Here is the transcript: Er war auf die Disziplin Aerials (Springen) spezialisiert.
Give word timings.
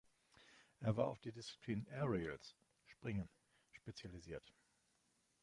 Er 0.79 0.97
war 0.97 1.05
auf 1.09 1.19
die 1.19 1.31
Disziplin 1.31 1.85
Aerials 1.91 2.55
(Springen) 2.87 3.29
spezialisiert. 3.69 4.51